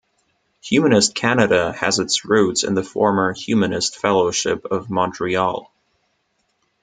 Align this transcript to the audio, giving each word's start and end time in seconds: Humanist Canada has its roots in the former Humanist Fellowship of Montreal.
Humanist 0.61 1.13
Canada 1.13 1.73
has 1.73 1.99
its 1.99 2.25
roots 2.25 2.63
in 2.63 2.73
the 2.73 2.81
former 2.81 3.33
Humanist 3.33 3.99
Fellowship 3.99 4.65
of 4.65 4.89
Montreal. 4.89 5.71